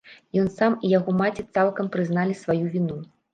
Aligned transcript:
Ён 0.43 0.47
сам 0.53 0.77
і 0.87 0.89
яго 0.93 1.13
маці 1.19 1.45
цалкам 1.59 1.93
прызналі 1.97 2.39
сваю 2.41 2.65
віну. 2.79 2.99